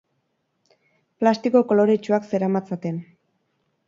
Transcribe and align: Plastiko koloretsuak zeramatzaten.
Plastiko 1.23 1.61
koloretsuak 1.71 2.25
zeramatzaten. 2.31 2.97